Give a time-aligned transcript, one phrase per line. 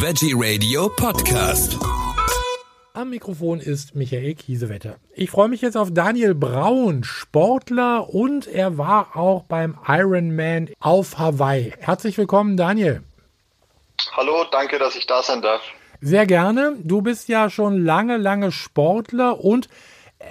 [0.00, 1.76] Veggie Radio Podcast.
[2.94, 4.94] Am Mikrofon ist Michael Kiesewetter.
[5.12, 11.18] Ich freue mich jetzt auf Daniel Braun, Sportler und er war auch beim Ironman auf
[11.18, 11.72] Hawaii.
[11.80, 13.02] Herzlich willkommen, Daniel.
[14.12, 15.62] Hallo, danke, dass ich da sein darf.
[16.00, 16.76] Sehr gerne.
[16.84, 19.68] Du bist ja schon lange, lange Sportler und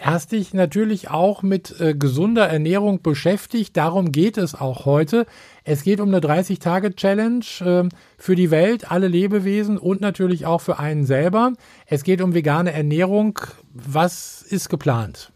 [0.02, 3.78] hast dich natürlich auch mit äh, gesunder Ernährung beschäftigt.
[3.78, 5.26] Darum geht es auch heute.
[5.64, 10.80] Es geht um eine 30-Tage-Challenge äh, für die Welt, alle Lebewesen und natürlich auch für
[10.80, 11.54] einen selber.
[11.86, 13.40] Es geht um vegane Ernährung.
[13.74, 15.32] Was ist geplant?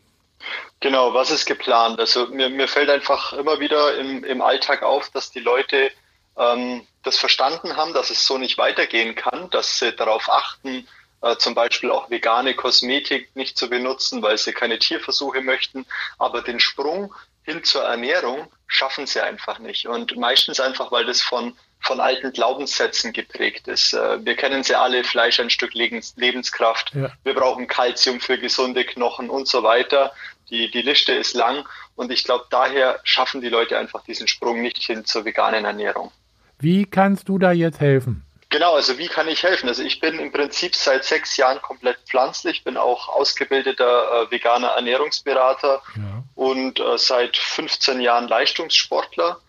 [0.79, 1.99] Genau, was ist geplant?
[1.99, 5.91] Also mir, mir fällt einfach immer wieder im, im Alltag auf, dass die Leute
[6.37, 10.87] ähm, das verstanden haben, dass es so nicht weitergehen kann, dass sie darauf achten,
[11.21, 15.85] äh, zum Beispiel auch vegane Kosmetik nicht zu benutzen, weil sie keine Tierversuche möchten.
[16.17, 19.88] Aber den Sprung hin zur Ernährung schaffen sie einfach nicht.
[19.88, 23.93] Und meistens einfach, weil das von, von alten Glaubenssätzen geprägt ist.
[23.93, 26.93] Äh, wir kennen sie alle, Fleisch ein Stück Lebenskraft.
[26.95, 27.12] Ja.
[27.23, 30.13] Wir brauchen Kalzium für gesunde Knochen und so weiter.
[30.49, 31.67] Die, die Liste ist lang.
[31.95, 36.12] Und ich glaube, daher schaffen die Leute einfach diesen Sprung nicht hin zur veganen Ernährung.
[36.60, 38.23] Wie kannst du da jetzt helfen?
[38.52, 39.70] Genau, also wie kann ich helfen?
[39.70, 44.71] Also ich bin im Prinzip seit sechs Jahren komplett pflanzlich, bin auch ausgebildeter äh, veganer
[44.71, 46.24] Ernährungsberater ja.
[46.35, 49.40] und äh, seit 15 Jahren Leistungssportler.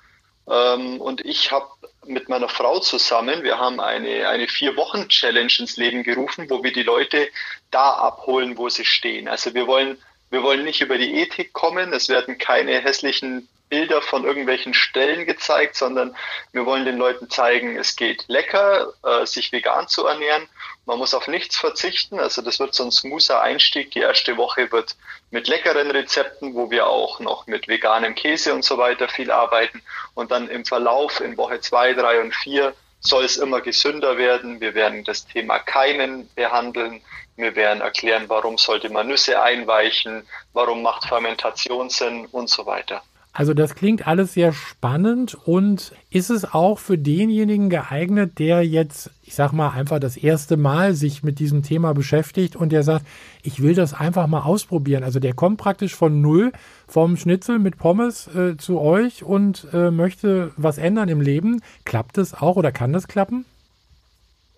[0.48, 1.66] Ähm, und ich habe
[2.06, 6.84] mit meiner Frau zusammen, wir haben eine, eine Vier-Wochen-Challenge ins Leben gerufen, wo wir die
[6.84, 7.28] Leute
[7.72, 9.26] da abholen, wo sie stehen.
[9.26, 9.98] Also wir wollen,
[10.30, 15.24] wir wollen nicht über die Ethik kommen, es werden keine hässlichen Bilder von irgendwelchen Stellen
[15.24, 16.14] gezeigt, sondern
[16.52, 20.46] wir wollen den Leuten zeigen, es geht lecker, äh, sich vegan zu ernähren.
[20.84, 22.20] Man muss auf nichts verzichten.
[22.20, 23.90] Also das wird so ein smoother Einstieg.
[23.92, 24.94] Die erste Woche wird
[25.30, 29.80] mit leckeren Rezepten, wo wir auch noch mit veganem Käse und so weiter viel arbeiten.
[30.12, 34.60] Und dann im Verlauf in Woche zwei, drei und vier soll es immer gesünder werden.
[34.60, 37.00] Wir werden das Thema Keimen behandeln.
[37.36, 43.02] Wir werden erklären, warum sollte man Nüsse einweichen, warum macht Fermentation Sinn und so weiter.
[43.34, 49.10] Also das klingt alles sehr spannend und ist es auch für denjenigen geeignet, der jetzt,
[49.22, 53.06] ich sag mal, einfach das erste Mal sich mit diesem Thema beschäftigt und der sagt,
[53.42, 55.02] ich will das einfach mal ausprobieren.
[55.02, 56.52] Also der kommt praktisch von null
[56.86, 61.62] vom Schnitzel mit Pommes äh, zu euch und äh, möchte was ändern im Leben.
[61.86, 63.46] Klappt es auch oder kann das klappen?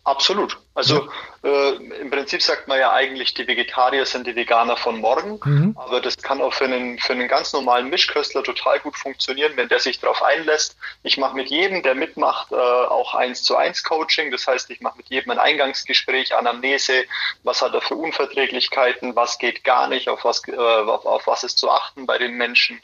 [0.05, 0.59] Absolut.
[0.75, 1.09] Also
[1.43, 1.51] ja.
[1.51, 5.79] äh, im Prinzip sagt man ja eigentlich, die Vegetarier sind die Veganer von morgen, mhm.
[5.79, 9.69] aber das kann auch für einen, für einen ganz normalen Mischköstler total gut funktionieren, wenn
[9.69, 10.77] der sich darauf einlässt.
[11.05, 14.31] Ich mache mit jedem, der mitmacht, äh, auch eins zu eins Coaching.
[14.31, 17.05] Das heißt, ich mache mit jedem ein Eingangsgespräch, Anamnese,
[17.43, 21.45] was hat er für Unverträglichkeiten, was geht gar nicht, auf was, äh, auf, auf was
[21.45, 22.83] ist zu achten bei den Menschen.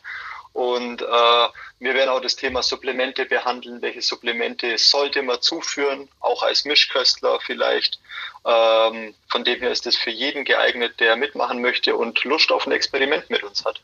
[0.52, 3.80] Und äh, wir werden auch das Thema Supplemente behandeln.
[3.82, 8.00] Welche Supplemente sollte man zuführen, auch als Mischköstler vielleicht.
[8.44, 12.66] Ähm, von dem her ist es für jeden geeignet, der mitmachen möchte und Lust auf
[12.66, 13.80] ein Experiment mit uns hat.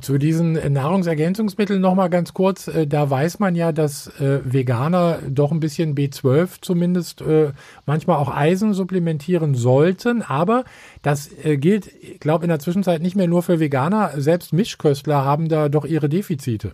[0.00, 2.68] Zu diesen Nahrungsergänzungsmitteln nochmal ganz kurz.
[2.68, 7.52] Äh, da weiß man ja, dass äh, Veganer doch ein bisschen B12 zumindest äh,
[7.86, 10.22] manchmal auch Eisen supplementieren sollten.
[10.22, 10.64] Aber
[11.02, 14.12] das gilt, ich glaube, in der Zwischenzeit nicht mehr nur für Veganer.
[14.16, 16.72] Selbst Mischköstler haben da doch ihre Defizite.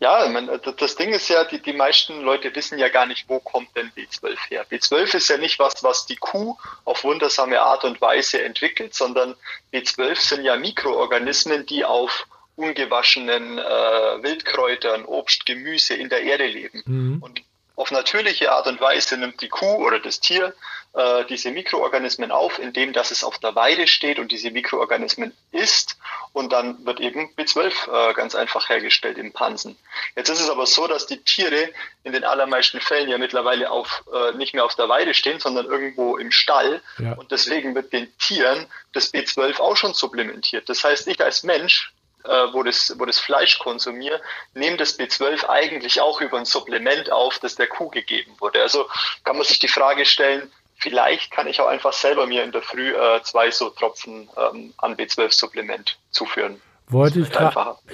[0.00, 3.38] Ja, man, das Ding ist ja, die, die meisten Leute wissen ja gar nicht, wo
[3.38, 4.66] kommt denn B12 her.
[4.66, 6.56] B12 ist ja nicht was, was die Kuh
[6.86, 9.36] auf wundersame Art und Weise entwickelt, sondern
[9.74, 16.82] B12 sind ja Mikroorganismen, die auf ungewaschenen äh, Wildkräutern, Obst, Gemüse in der Erde leben.
[16.86, 17.22] Mhm.
[17.22, 17.42] Und
[17.80, 20.54] auf natürliche Art und Weise nimmt die Kuh oder das Tier
[20.92, 25.96] äh, diese Mikroorganismen auf, indem dass es auf der Weide steht und diese Mikroorganismen isst
[26.34, 29.78] und dann wird eben B12 äh, ganz einfach hergestellt im Pansen.
[30.14, 31.70] Jetzt ist es aber so, dass die Tiere
[32.04, 35.64] in den allermeisten Fällen ja mittlerweile auf, äh, nicht mehr auf der Weide stehen, sondern
[35.64, 37.12] irgendwo im Stall ja.
[37.14, 40.68] und deswegen wird den Tieren das B12 auch schon supplementiert.
[40.68, 41.92] Das heißt, ich als Mensch
[42.24, 44.20] äh, wo, das, wo das Fleisch konsumiere,
[44.54, 48.60] nehme das B12 eigentlich auch über ein Supplement auf, das der Kuh gegeben wurde.
[48.60, 48.86] Also
[49.24, 52.62] kann man sich die Frage stellen, vielleicht kann ich auch einfach selber mir in der
[52.62, 56.60] Früh äh, zwei so Tropfen ähm, an B12-Supplement zuführen.
[56.88, 57.28] Wollte ich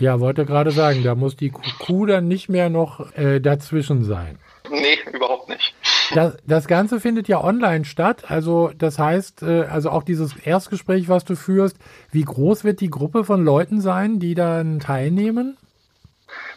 [0.00, 4.38] ja, wollte gerade sagen, da muss die Kuh dann nicht mehr noch äh, dazwischen sein.
[4.70, 5.74] Nee, überhaupt nicht.
[6.14, 8.24] Das, das Ganze findet ja online statt.
[8.28, 11.76] Also das heißt, äh, also auch dieses Erstgespräch, was du führst,
[12.10, 15.56] wie groß wird die Gruppe von Leuten sein, die dann teilnehmen?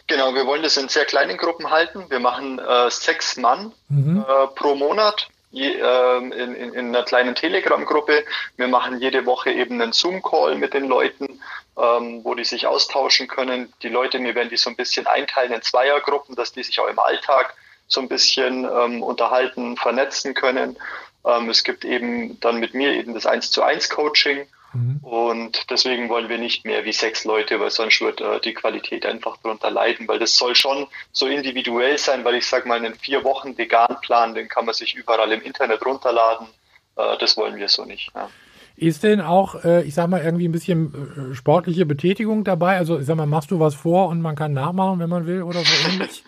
[0.08, 2.06] Genau, wir wollen das in sehr kleinen Gruppen halten.
[2.10, 4.26] Wir machen äh, sechs Mann mhm.
[4.28, 8.26] äh, pro Monat je, äh, in, in, in einer kleinen Telegram-Gruppe.
[8.58, 11.42] Wir machen jede Woche eben einen Zoom-Call mit den Leuten,
[11.78, 13.74] ähm, wo die sich austauschen können.
[13.84, 16.88] Die Leute, wir werden die so ein bisschen einteilen in Zweiergruppen, dass die sich auch
[16.88, 17.56] im Alltag
[17.90, 20.78] so ein bisschen ähm, unterhalten, vernetzen können.
[21.26, 24.48] Ähm, es gibt eben dann mit mir eben das 1 zu 1 Coaching.
[24.74, 25.00] Mhm.
[25.02, 29.06] Und deswegen wollen wir nicht mehr wie sechs Leute, weil sonst wird äh, die Qualität
[29.06, 32.94] einfach darunter leiden, weil das soll schon so individuell sein, weil ich sage mal, einen
[32.94, 36.48] vier Wochen Vegan-Plan, den kann man sich überall im Internet runterladen.
[36.96, 38.12] Äh, das wollen wir so nicht.
[38.14, 38.30] Ja.
[38.76, 42.78] Ist denn auch, äh, ich sag mal, irgendwie ein bisschen äh, sportliche Betätigung dabei?
[42.78, 45.42] Also, ich sag mal, machst du was vor und man kann nachmachen, wenn man will
[45.42, 46.24] oder so ähnlich?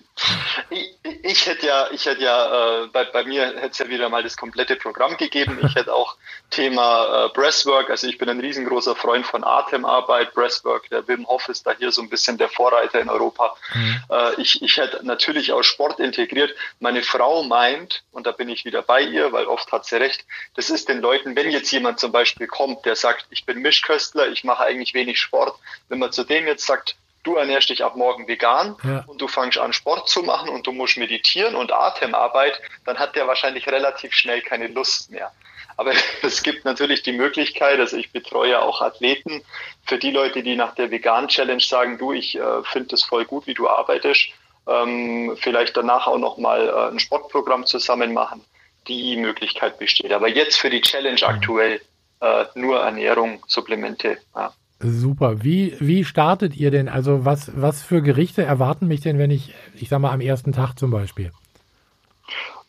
[1.32, 4.24] Ich, hätte ja, ich hätte ja, äh, bei, bei mir hätte es ja wieder mal
[4.24, 5.60] das komplette Programm gegeben.
[5.64, 6.18] Ich hätte auch
[6.50, 11.48] Thema äh, Breastwork, also ich bin ein riesengroßer Freund von Atemarbeit, Breastwork, der Wim Hof
[11.50, 13.56] ist da hier so ein bisschen der Vorreiter in Europa.
[13.74, 14.04] Mhm.
[14.10, 16.54] Äh, ich, ich hätte natürlich auch Sport integriert.
[16.80, 20.26] Meine Frau meint, und da bin ich wieder bei ihr, weil oft hat sie recht,
[20.56, 24.28] das ist den Leuten, wenn jetzt jemand zum Beispiel kommt, der sagt, ich bin Mischköstler,
[24.28, 25.58] ich mache eigentlich wenig Sport,
[25.90, 29.04] wenn man zu dem jetzt sagt, du ernährst dich ab morgen vegan ja.
[29.08, 33.16] und du fängst an Sport zu machen und du musst meditieren und Atemarbeit, dann hat
[33.16, 35.32] der wahrscheinlich relativ schnell keine Lust mehr.
[35.78, 39.44] Aber es gibt natürlich die Möglichkeit, also ich betreue auch Athleten,
[39.86, 43.26] für die Leute, die nach der Vegan Challenge sagen, du, ich äh, finde das voll
[43.26, 44.30] gut, wie du arbeitest,
[44.68, 48.44] ähm, vielleicht danach auch nochmal äh, ein Sportprogramm zusammen machen.
[48.88, 50.12] Die Möglichkeit besteht.
[50.12, 51.28] Aber jetzt für die Challenge mhm.
[51.28, 51.82] aktuell
[52.20, 54.18] äh, nur Ernährung, Supplemente.
[54.36, 54.54] Ja.
[54.84, 55.44] Super.
[55.44, 56.90] Wie, wie startet ihr denn?
[56.90, 60.54] Also was, was für Gerichte erwarten mich denn, wenn ich, ich sag mal, am ersten
[60.54, 61.32] Tag zum Beispiel?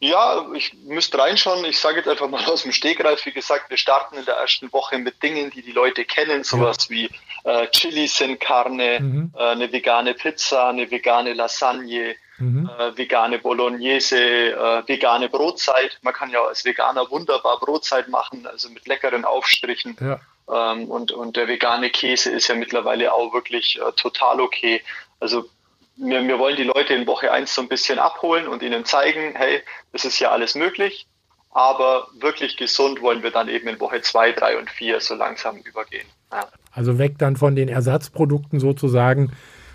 [0.00, 1.64] Ja, ich müsste reinschauen.
[1.64, 3.24] Ich sage jetzt einfach mal aus dem Stegreif.
[3.24, 6.90] Wie gesagt, wir starten in der ersten Woche mit Dingen, die die Leute kennen, sowas
[6.90, 7.08] wie
[7.44, 9.32] äh, Chili sin Carne, mhm.
[9.36, 12.68] äh, eine vegane Pizza, eine vegane Lasagne, mhm.
[12.76, 15.98] äh, vegane Bolognese, äh, vegane Brotzeit.
[16.02, 19.96] Man kann ja als Veganer wunderbar Brotzeit machen, also mit leckeren Aufstrichen.
[20.00, 20.18] Ja.
[20.50, 24.82] Ähm, und, und der vegane Käse ist ja mittlerweile auch wirklich äh, total okay.
[25.20, 25.48] Also
[25.96, 29.34] wir, wir wollen die Leute in Woche 1 so ein bisschen abholen und ihnen zeigen,
[29.34, 29.62] hey,
[29.92, 31.06] es ist ja alles möglich,
[31.50, 35.58] aber wirklich gesund wollen wir dann eben in Woche 2, 3 und 4 so langsam
[35.58, 36.06] übergehen.
[36.32, 36.48] Ja.
[36.72, 39.32] Also weg dann von den Ersatzprodukten sozusagen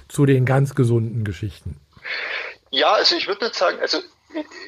[0.08, 1.80] zu den ganz gesunden Geschichten.
[2.72, 4.00] Ja, also ich würde nicht sagen, also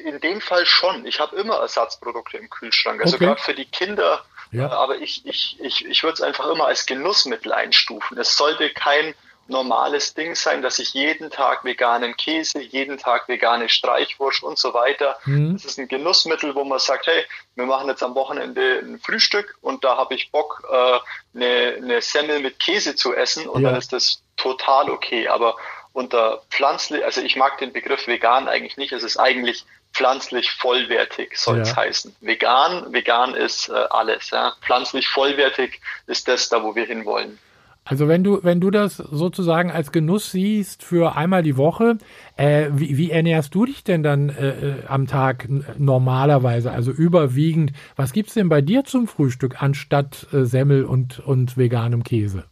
[0.04, 1.04] in dem Fall schon.
[1.06, 3.02] Ich habe immer Ersatzprodukte im Kühlschrank.
[3.02, 3.26] Also okay.
[3.26, 4.70] gerade für die Kinder ja.
[4.70, 8.18] Aber ich, ich, ich, ich würde es einfach immer als Genussmittel einstufen.
[8.18, 9.14] Es sollte kein
[9.50, 14.72] normales Ding sein, dass ich jeden Tag veganen Käse, jeden Tag vegane Streichwurst und so
[14.72, 15.18] weiter.
[15.24, 15.54] Mhm.
[15.54, 17.24] Das ist ein Genussmittel, wo man sagt, hey,
[17.56, 20.98] wir machen jetzt am Wochenende ein Frühstück und da habe ich Bock, äh,
[21.34, 23.70] eine, eine Semmel mit Käse zu essen und ja.
[23.70, 25.28] dann ist das total okay.
[25.28, 25.56] Aber
[25.92, 28.92] unter pflanzlich, also ich mag den Begriff vegan eigentlich nicht.
[28.92, 31.76] Es ist eigentlich pflanzlich vollwertig soll es ja.
[31.76, 32.14] heißen.
[32.20, 34.30] Vegan, vegan ist äh, alles.
[34.30, 34.54] Ja.
[34.62, 37.38] Pflanzlich vollwertig ist das da, wo wir hinwollen.
[37.84, 41.98] Also wenn du, wenn du das sozusagen als Genuss siehst für einmal die Woche,
[42.36, 45.48] äh, wie, wie, ernährst du dich denn dann äh, äh am Tag
[45.78, 47.72] normalerweise, also überwiegend?
[47.96, 52.44] Was gibt es denn bei dir zum Frühstück anstatt äh, Semmel und, und veganem Käse?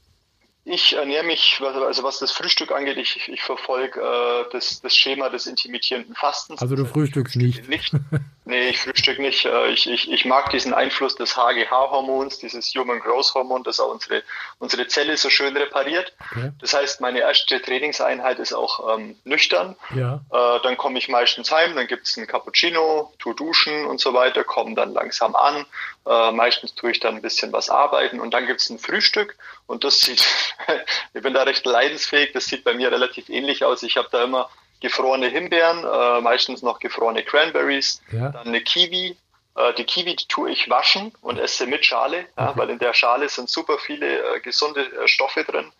[0.70, 5.30] Ich ernähre mich, also was das Frühstück angeht, ich, ich verfolge äh, das, das Schema
[5.30, 6.60] des intermittierenden Fastens.
[6.60, 7.68] Also du frühstückst nicht?
[7.68, 7.92] nicht.
[8.48, 9.44] Nee, ich frühstücke nicht.
[9.44, 13.92] Äh, ich, ich, ich mag diesen Einfluss des HGH-Hormons, dieses Human Growth Hormon, das auch
[13.92, 14.22] unsere,
[14.58, 16.14] unsere Zelle so schön repariert.
[16.30, 16.52] Okay.
[16.58, 19.76] Das heißt, meine erste Trainingseinheit ist auch ähm, nüchtern.
[19.94, 20.22] Ja.
[20.32, 24.14] Äh, dann komme ich meistens heim, dann gibt es ein Cappuccino, tu duschen und so
[24.14, 25.66] weiter, komme dann langsam an.
[26.06, 29.36] Äh, meistens tue ich dann ein bisschen was arbeiten und dann gibt es ein Frühstück
[29.66, 30.26] und das sieht,
[31.12, 33.82] ich bin da recht leidensfähig, das sieht bei mir relativ ähnlich aus.
[33.82, 34.48] Ich habe da immer
[34.80, 38.30] gefrorene Himbeeren, äh, meistens noch gefrorene Cranberries, ja.
[38.30, 39.16] dann eine Kiwi.
[39.56, 42.28] Äh, die Kiwi die tue ich waschen und esse mit Schale, okay.
[42.36, 45.72] ja, weil in der Schale sind super viele äh, gesunde äh, Stoffe drin.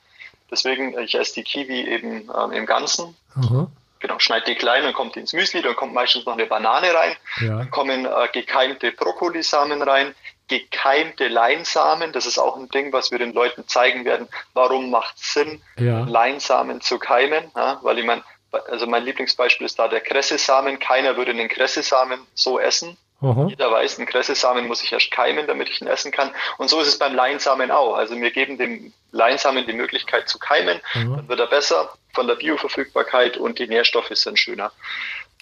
[0.51, 3.17] Deswegen, äh, ich esse die Kiwi eben ähm, im Ganzen.
[3.35, 3.69] Mhm.
[4.01, 6.95] Genau, schneide die klein, dann kommt die ins Müsli, dann kommt meistens noch eine Banane
[6.95, 7.59] rein, ja.
[7.59, 10.15] dann kommen äh, gekeimte Brokkolisamen rein,
[10.47, 12.13] gekeimte Leinsamen.
[12.13, 14.29] Das ist auch ein Ding, was wir den Leuten zeigen werden.
[14.55, 16.05] Warum macht es Sinn, ja.
[16.05, 17.51] Leinsamen zu keimen?
[17.57, 20.79] Ja, weil ich meine, also mein Lieblingsbeispiel ist da der Kressesamen.
[20.79, 22.97] Keiner würde den Kressesamen so essen.
[23.21, 23.47] Aha.
[23.49, 26.31] Jeder weiß, einen Kressesamen muss ich erst keimen, damit ich ihn essen kann.
[26.57, 27.95] Und so ist es beim Leinsamen auch.
[27.95, 31.17] Also wir geben dem Leinsamen die Möglichkeit zu keimen, Aha.
[31.17, 34.71] dann wird er besser von der Bioverfügbarkeit und die Nährstoffe sind schöner.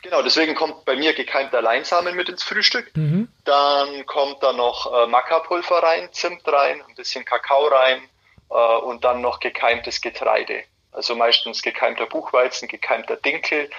[0.02, 2.94] Genau, deswegen kommt bei mir gekeimter Leinsamen mit ins Frühstück.
[2.96, 3.28] Mhm.
[3.44, 8.00] Dann kommt da noch äh, Maca-Pulver rein, Zimt rein, ein bisschen Kakao rein
[8.50, 10.64] äh, und dann noch gekeimtes Getreide.
[10.96, 13.70] Also meistens gekeimter Buchweizen, gekeimter Dinkel.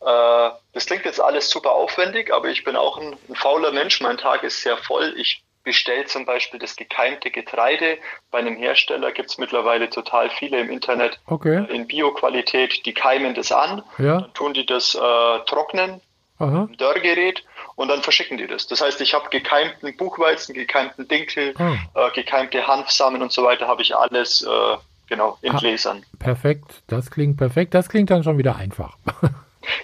[0.00, 4.00] Äh, das klingt jetzt alles super aufwendig, aber ich bin auch ein, ein fauler Mensch.
[4.00, 5.14] Mein Tag ist sehr voll.
[5.16, 7.98] Ich bestelle zum Beispiel das gekeimte Getreide.
[8.30, 11.64] Bei einem Hersteller gibt es mittlerweile total viele im Internet okay.
[11.70, 12.84] in Bioqualität.
[12.84, 14.20] Die keimen das an, ja.
[14.20, 14.98] dann tun die das äh,
[15.46, 16.00] trocknen,
[16.38, 16.68] Aha.
[16.76, 17.44] Dörrgerät
[17.76, 18.66] und dann verschicken die das.
[18.66, 21.76] Das heißt, ich habe gekeimten Buchweizen, gekeimten Dinkel, ah.
[21.94, 24.76] äh, gekeimte Hanfsamen und so weiter, habe ich alles äh,
[25.14, 26.04] genau in ah, Gläsern.
[26.18, 27.74] Perfekt, das klingt perfekt.
[27.74, 28.96] Das klingt dann schon wieder einfach.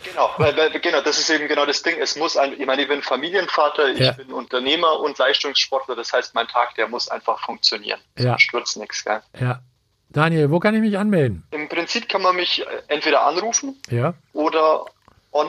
[0.05, 1.97] Genau, weil, weil, genau, das ist eben genau das Ding.
[2.01, 4.13] Es muss ein, ich meine, ich bin Familienvater, ich ja.
[4.13, 5.97] bin Unternehmer und Leistungssportler.
[5.97, 7.99] Das heißt, mein Tag, der muss einfach funktionieren.
[8.19, 8.39] Ja.
[8.39, 9.23] Stürzt nichts, gell?
[9.41, 9.61] Ja.
[10.11, 11.45] Daniel, wo kann ich mich anmelden?
[11.53, 14.13] Im Prinzip kann man mich entweder anrufen ja.
[14.33, 14.85] oder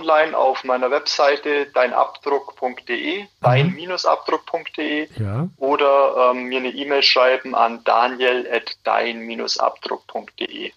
[0.01, 5.49] online auf meiner Webseite deinabdruck.de, dein-abdruck.de ja.
[5.57, 10.71] oder ähm, mir eine E-Mail schreiben an daniel.dein-abdruck.de.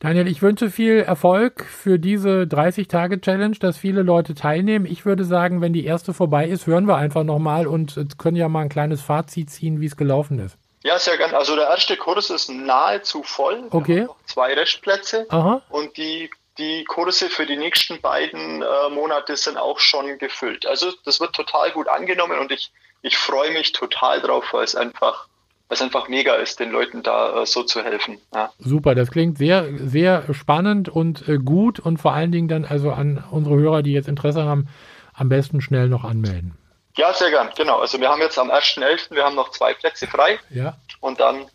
[0.00, 4.84] Daniel, ich wünsche viel Erfolg für diese 30-Tage-Challenge, dass viele Leute teilnehmen.
[4.84, 8.50] Ich würde sagen, wenn die erste vorbei ist, hören wir einfach nochmal und können ja
[8.50, 10.58] mal ein kleines Fazit ziehen, wie es gelaufen ist.
[10.82, 11.38] Ja, sehr gerne.
[11.38, 13.62] Also der erste Kurs ist nahezu voll.
[13.70, 14.06] Okay.
[14.26, 15.24] zwei Restplätze.
[15.30, 15.62] Aha.
[15.70, 20.66] Und die die Kurse für die nächsten beiden äh, Monate sind auch schon gefüllt.
[20.66, 22.70] Also das wird total gut angenommen und ich,
[23.02, 25.26] ich freue mich total drauf, weil es einfach,
[25.68, 28.20] weil es einfach mega ist, den Leuten da äh, so zu helfen.
[28.32, 28.52] Ja.
[28.58, 32.92] Super, das klingt sehr, sehr spannend und äh, gut und vor allen Dingen dann also
[32.92, 34.68] an unsere Hörer, die jetzt Interesse haben,
[35.12, 36.56] am besten schnell noch anmelden.
[36.96, 37.80] Ja, sehr gern, genau.
[37.80, 40.38] Also wir haben jetzt am 1.11., wir haben noch zwei Plätze frei.
[40.50, 40.76] Ja.
[41.00, 41.46] Und dann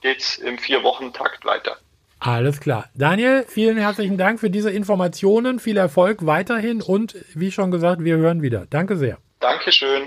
[0.00, 1.76] geht es im Vier-Wochen-Takt weiter.
[2.20, 2.90] Alles klar.
[2.94, 5.58] Daniel, vielen herzlichen Dank für diese Informationen.
[5.58, 8.66] Viel Erfolg weiterhin und wie schon gesagt, wir hören wieder.
[8.68, 9.18] Danke sehr.
[9.40, 10.02] Dankeschön.